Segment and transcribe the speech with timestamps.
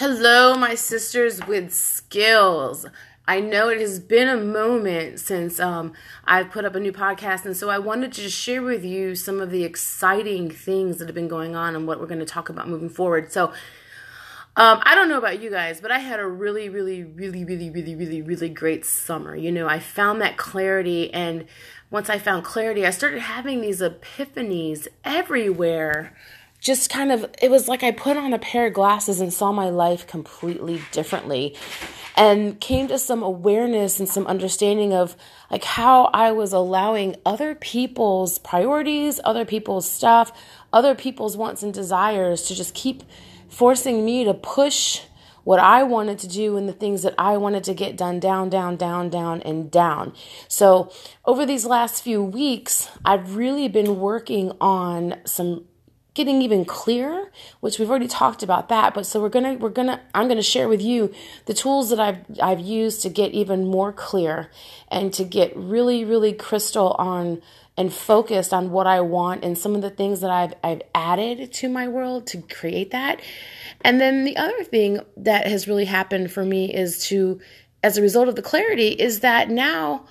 [0.00, 2.86] Hello, my sisters with skills.
[3.28, 5.92] I know it has been a moment since um,
[6.24, 9.42] I've put up a new podcast, and so I wanted to share with you some
[9.42, 12.48] of the exciting things that have been going on and what we're going to talk
[12.48, 13.30] about moving forward.
[13.30, 13.48] So,
[14.56, 17.68] um, I don't know about you guys, but I had a really, really, really, really,
[17.68, 19.36] really, really, really great summer.
[19.36, 21.44] You know, I found that clarity, and
[21.90, 26.16] once I found clarity, I started having these epiphanies everywhere
[26.60, 29.52] just kind of it was like I put on a pair of glasses and saw
[29.52, 31.56] my life completely differently
[32.16, 35.16] and came to some awareness and some understanding of
[35.50, 40.32] like how I was allowing other people's priorities, other people's stuff,
[40.72, 43.04] other people's wants and desires to just keep
[43.48, 45.00] forcing me to push
[45.44, 48.50] what I wanted to do and the things that I wanted to get done down,
[48.50, 50.12] down, down, down, and down.
[50.48, 50.92] So,
[51.24, 55.64] over these last few weeks, I've really been working on some
[56.20, 60.00] getting even clearer which we've already talked about that but so we're gonna we're gonna
[60.14, 61.12] i'm gonna share with you
[61.46, 64.50] the tools that i've i've used to get even more clear
[64.88, 67.40] and to get really really crystal on
[67.76, 71.52] and focused on what i want and some of the things that i've i've added
[71.52, 73.20] to my world to create that.
[73.82, 77.40] And then the other thing that has really happened for me is to
[77.82, 80.04] as a result of the clarity is that now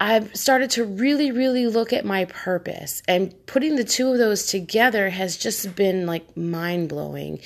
[0.00, 4.46] I've started to really, really look at my purpose, and putting the two of those
[4.46, 7.40] together has just been like mind blowing.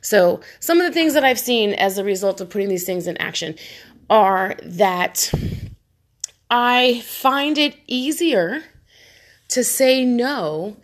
[0.00, 3.06] So, some of the things that I've seen as a result of putting these things
[3.06, 3.56] in action
[4.08, 5.32] are that
[6.50, 8.64] I find it easier
[9.48, 10.76] to say no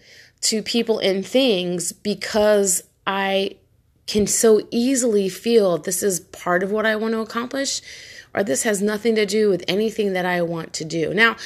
[0.42, 3.56] to people and things because I
[4.06, 7.81] can so easily feel this is part of what I want to accomplish
[8.37, 11.15] or this has nothing to do with anything that I want to do.
[11.15, 11.37] Now,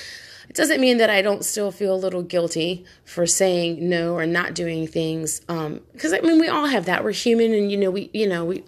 [0.50, 4.26] it doesn't mean that I don't still feel a little guilty for saying no or
[4.26, 5.38] not doing things.
[5.38, 7.04] Because um, I mean, we all have that.
[7.04, 8.64] We're human, and you know, we, you know, we.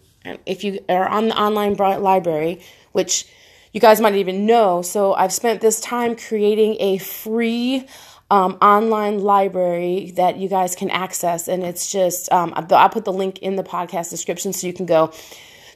[0.46, 2.60] If you are on the online library,
[2.92, 3.26] which
[3.72, 7.88] you guys might even know, so I've spent this time creating a free
[8.30, 13.12] um, online library that you guys can access, and it's just um, I'll put the
[13.12, 15.12] link in the podcast description so you can go.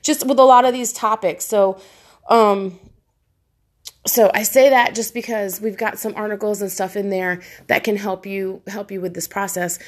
[0.03, 1.81] Just with a lot of these topics, so
[2.29, 2.79] um,
[4.07, 7.85] so I say that just because we've got some articles and stuff in there that
[7.85, 9.79] can help you help you with this process.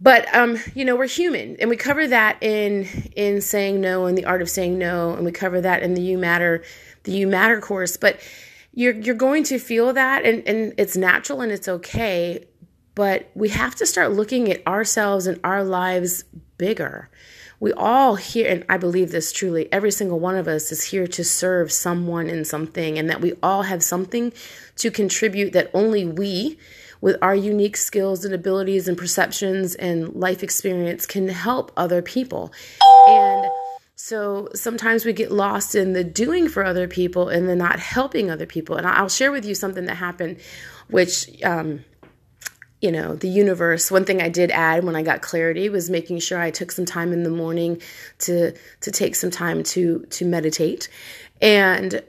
[0.00, 4.16] But um, you know, we're human, and we cover that in in saying no and
[4.18, 6.64] the art of saying no, and we cover that in the You Matter
[7.04, 7.96] the You Matter course.
[7.96, 8.20] But
[8.72, 12.46] you're you're going to feel that, and and it's natural and it's okay.
[12.94, 16.24] But we have to start looking at ourselves and our lives
[16.58, 17.10] bigger
[17.64, 21.06] we all here, and I believe this truly, every single one of us is here
[21.06, 24.34] to serve someone in something, and that we all have something
[24.76, 26.58] to contribute that only we,
[27.00, 32.52] with our unique skills and abilities and perceptions and life experience, can help other people.
[33.08, 33.50] And
[33.96, 38.30] so sometimes we get lost in the doing for other people and the not helping
[38.30, 38.76] other people.
[38.76, 40.36] And I'll share with you something that happened,
[40.88, 41.86] which, um,
[42.84, 43.90] you know, the universe.
[43.90, 46.84] One thing I did add when I got clarity was making sure I took some
[46.84, 47.80] time in the morning
[48.18, 48.52] to
[48.82, 50.90] to take some time to to meditate.
[51.40, 52.02] And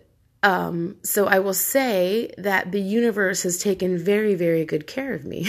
[0.44, 5.24] um, so I will say that the universe has taken very, very good care of
[5.24, 5.48] me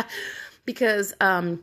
[0.64, 1.62] because um,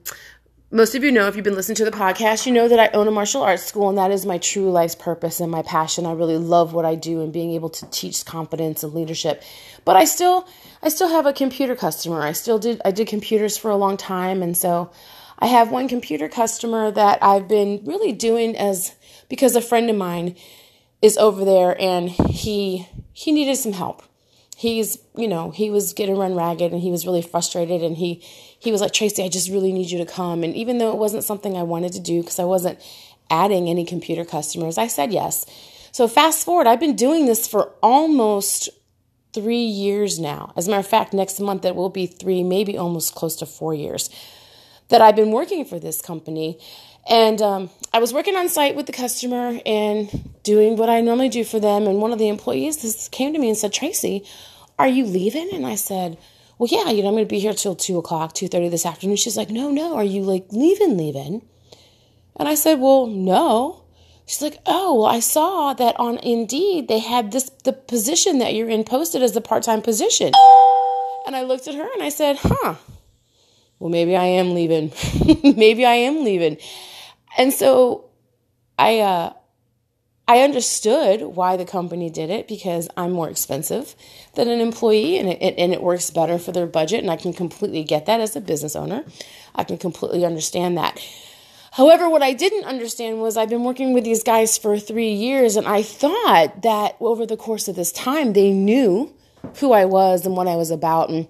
[0.74, 2.88] most of you know if you've been listening to the podcast you know that i
[2.96, 6.06] own a martial arts school and that is my true life's purpose and my passion.
[6.06, 9.44] I really love what i do and being able to teach confidence and leadership.
[9.84, 10.48] But i still
[10.82, 12.22] i still have a computer customer.
[12.22, 14.92] I still did i did computers for a long time and so
[15.40, 18.96] i have one computer customer that i've been really doing as
[19.28, 20.38] because a friend of mine
[21.02, 24.04] is over there and he he needed some help
[24.62, 28.24] he's you know he was getting run ragged and he was really frustrated and he
[28.60, 30.44] he was like tracy i just really need you to come.
[30.44, 32.80] And even though it wasn't something i wanted to do because i wasn't
[33.32, 35.48] adding any computer customers i said yes.
[35.92, 38.70] So fast forward i've been doing this for almost
[39.34, 40.54] three years now.
[40.56, 43.48] As a matter of fact next month it will be three maybe almost close to
[43.48, 44.12] four years
[44.90, 46.60] that i've been working for this company.
[47.10, 51.30] And um, I was working on site with the customer and doing what I normally
[51.30, 51.88] do for them.
[51.88, 54.24] And one of the employees came to me and said, Tracy,
[54.82, 55.50] are you leaving?
[55.54, 56.18] And I said,
[56.58, 59.16] well, yeah, you know, I'm going to be here till 2 o'clock, 2.30 this afternoon.
[59.16, 61.44] She's like, no, no, are you like leaving, leaving?
[62.36, 63.84] And I said, well, no.
[64.26, 68.54] She's like, oh, well, I saw that on Indeed they had this, the position that
[68.54, 70.34] you're in posted as the part-time position.
[71.26, 72.76] And I looked at her and I said, huh,
[73.80, 74.94] well, maybe I am leaving.
[75.44, 76.58] maybe I am leaving.
[77.38, 78.06] And so
[78.80, 79.34] I, uh,
[80.28, 83.96] I understood why the company did it because I'm more expensive
[84.36, 87.02] than an employee and it, and it works better for their budget.
[87.02, 89.04] And I can completely get that as a business owner.
[89.56, 91.02] I can completely understand that.
[91.72, 95.56] However, what I didn't understand was I've been working with these guys for three years,
[95.56, 99.14] and I thought that over the course of this time, they knew
[99.58, 101.28] who I was and what I was about, and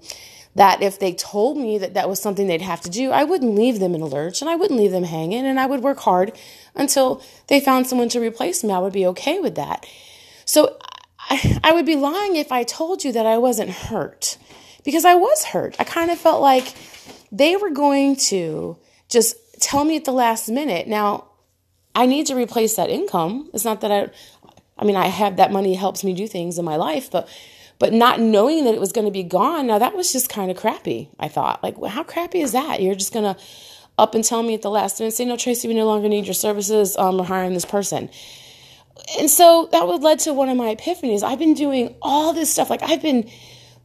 [0.56, 3.56] that if they told me that that was something they'd have to do, I wouldn't
[3.56, 6.00] leave them in a lurch and I wouldn't leave them hanging, and I would work
[6.00, 6.38] hard
[6.76, 8.74] until they found someone to replace me.
[8.74, 9.86] I would be okay with that.
[10.46, 10.78] So
[11.20, 14.38] I, I would be lying if I told you that I wasn't hurt
[14.84, 15.76] because I was hurt.
[15.80, 16.74] I kind of felt like
[17.32, 18.78] they were going to
[19.08, 20.88] just tell me at the last minute.
[20.88, 21.26] Now,
[21.96, 23.50] I need to replace that income.
[23.54, 24.10] It's not that I,
[24.78, 27.30] I mean, I have that money helps me do things in my life, but,
[27.82, 29.66] but not knowing that it was going to be gone.
[29.66, 31.10] Now that was just kind of crappy.
[31.20, 32.80] I thought, like, well, how crappy is that?
[32.80, 33.42] You're just going to
[33.98, 36.26] up and tell me at the last minute, say, no, Tracy, we no longer need
[36.26, 36.96] your services.
[36.96, 38.12] Um, we're hiring this person.
[39.20, 41.24] And so that would led to one of my epiphanies.
[41.24, 42.70] I've been doing all this stuff.
[42.70, 43.28] Like I've been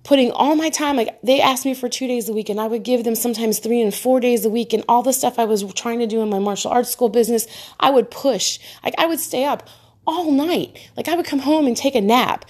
[0.05, 2.67] putting all my time like they asked me for two days a week and i
[2.69, 5.45] would give them sometimes three and four days a week and all the stuff i
[5.45, 7.45] was trying to do in my martial arts school business
[7.81, 9.69] i would push like i would stay up
[10.07, 12.45] all night like i would come home and take a nap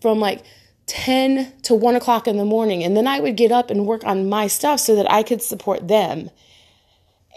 [0.00, 0.42] from like
[0.86, 4.04] 10 to 1 o'clock in the morning and then i would get up and work
[4.04, 6.30] on my stuff so that i could support them.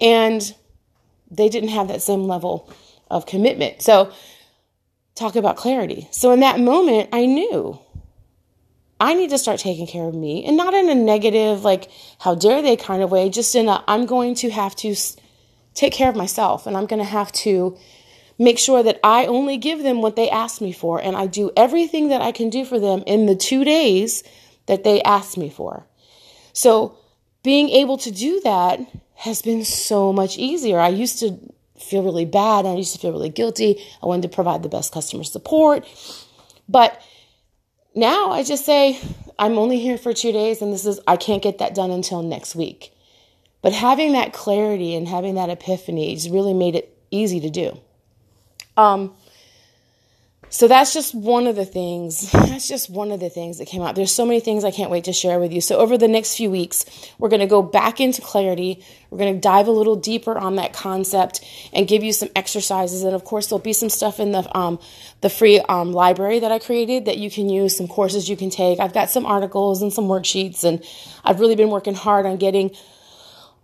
[0.02, 0.56] And
[1.30, 2.72] they didn't have that same level
[3.12, 3.82] of commitment.
[3.82, 4.12] So
[5.16, 6.08] talk about clarity.
[6.12, 7.80] So in that moment i knew
[9.00, 12.36] I need to start taking care of me and not in a negative, like, how
[12.36, 14.94] dare they kind of way, just in a, I'm going to have to
[15.74, 17.78] take care of myself and I'm going to have to
[18.40, 21.52] make sure that I only give them what they ask me for and I do
[21.58, 24.24] everything that I can do for them in the two days
[24.66, 25.86] that they ask me for.
[26.54, 26.98] So
[27.44, 28.80] being able to do that
[29.16, 30.80] has been so much easier.
[30.80, 31.38] I used to
[31.78, 32.66] feel really bad.
[32.66, 33.84] I used to feel really guilty.
[34.02, 35.86] I wanted to provide the best customer support.
[36.70, 37.02] But
[37.94, 39.00] now I just say,
[39.38, 42.22] I'm only here for two days and this is, I can't get that done until
[42.22, 42.94] next week.
[43.62, 47.80] But having that clarity and having that epiphany has really made it easy to do.
[48.80, 49.14] Um,
[50.52, 52.32] so that's just one of the things.
[52.32, 53.96] That's just one of the things that came out.
[53.96, 55.62] There's so many things I can't wait to share with you.
[55.62, 56.86] So over the next few weeks,
[57.20, 58.84] we're going to go back into clarity.
[59.12, 63.04] We're going to dive a little deeper on that concept and give you some exercises.
[63.04, 64.80] And of course, there'll be some stuff in the um,
[65.22, 67.78] the free um, library that I created that you can use.
[67.78, 68.80] Some courses you can take.
[68.80, 70.84] I've got some articles and some worksheets, and
[71.24, 72.72] I've really been working hard on getting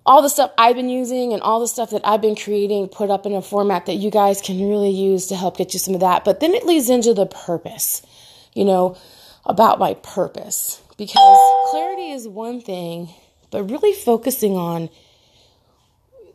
[0.06, 3.10] all the stuff I've been using and all the stuff that I've been creating put
[3.10, 5.96] up in a format that you guys can really use to help get you some
[5.96, 6.24] of that.
[6.24, 8.04] But then it leads into the purpose,
[8.54, 8.98] you know,
[9.46, 10.82] about my purpose.
[10.98, 13.10] Because clarity is one thing,
[13.52, 14.90] but really focusing on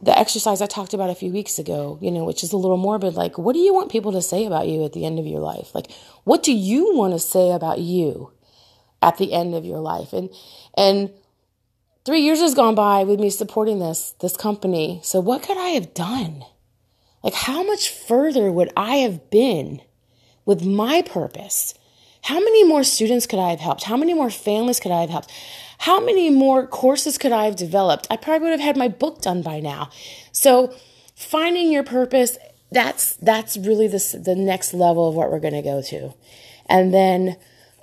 [0.02, 2.76] the exercise I talked about a few weeks ago, you know, which is a little
[2.76, 3.14] morbid.
[3.14, 5.40] Like, what do you want people to say about you at the end of your
[5.40, 5.74] life?
[5.74, 5.90] Like,
[6.24, 8.32] what do you want to say about you
[9.00, 10.12] at the end of your life?
[10.12, 10.30] And,
[10.76, 11.10] and,
[12.04, 15.00] Three years has gone by with me supporting this, this company.
[15.02, 16.44] So what could I have done?
[17.22, 19.82] Like how much further would I have been
[20.46, 21.74] with my purpose?
[22.22, 23.84] How many more students could I have helped?
[23.84, 25.30] How many more families could I have helped?
[25.78, 28.06] How many more courses could I have developed?
[28.10, 29.90] I probably would have had my book done by now.
[30.32, 30.74] So
[31.14, 32.38] finding your purpose,
[32.70, 36.14] that's that's really the the next level of what we're going to go to.
[36.66, 37.36] And then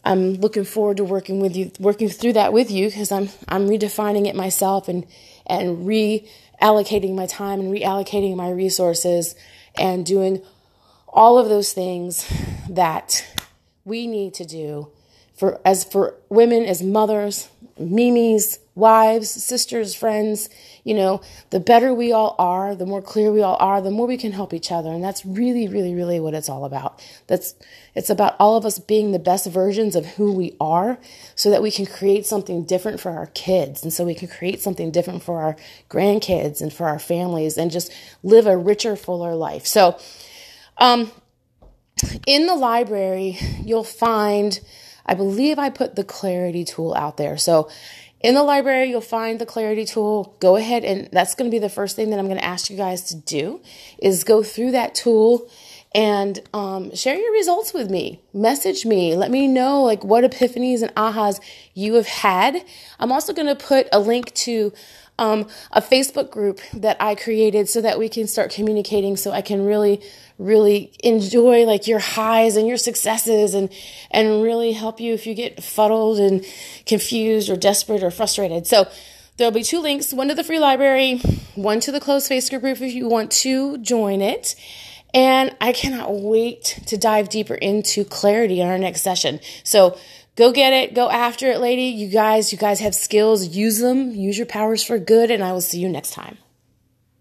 [0.07, 3.67] I'm looking forward to working with you, working through that with you because I'm I'm
[3.67, 5.05] redefining it myself and
[5.45, 9.35] and reallocating my time and reallocating my resources
[9.75, 10.41] and doing
[11.09, 12.25] all of those things
[12.69, 13.27] that
[13.83, 14.89] we need to do
[15.35, 20.49] for as for women as mothers, mimis, wives, sisters, friends,
[20.83, 21.19] you know,
[21.49, 24.31] the better we all are, the more clear we all are, the more we can
[24.31, 24.91] help each other.
[24.91, 27.03] And that's really, really, really what it's all about.
[27.25, 27.55] That's
[27.95, 30.99] it's about all of us being the best versions of who we are
[31.35, 34.61] so that we can create something different for our kids and so we can create
[34.61, 35.55] something different for our
[35.89, 37.91] grandkids and for our families and just
[38.21, 39.65] live a richer, fuller life.
[39.65, 39.97] So
[40.77, 41.11] um
[42.27, 44.59] in the library, you'll find
[45.07, 47.37] I believe I put the clarity tool out there.
[47.37, 47.69] So
[48.21, 50.35] in the library, you'll find the clarity tool.
[50.39, 52.69] Go ahead and that's going to be the first thing that I'm going to ask
[52.69, 53.61] you guys to do
[53.99, 55.47] is go through that tool
[55.95, 58.21] and um, share your results with me.
[58.33, 59.15] Message me.
[59.15, 61.39] Let me know like what epiphanies and ahas
[61.73, 62.63] you have had.
[62.99, 64.73] I'm also going to put a link to
[65.19, 69.41] um, a Facebook group that I created so that we can start communicating so I
[69.41, 70.01] can really
[70.37, 73.71] really enjoy like your highs and your successes and
[74.11, 76.45] and really help you if you get fuddled and
[76.85, 78.67] confused or desperate or frustrated.
[78.67, 78.87] So
[79.37, 81.17] there'll be two links, one to the free library,
[81.55, 84.55] one to the closed Facebook group if you want to join it.
[85.17, 89.39] And I cannot wait to dive deeper into clarity in our next session.
[89.63, 89.97] So
[90.35, 91.85] go get it, go after it, lady.
[91.85, 95.53] You guys, you guys have skills, use them, use your powers for good, and I
[95.53, 96.37] will see you next time.